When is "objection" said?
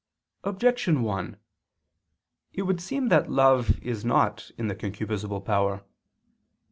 0.43-1.03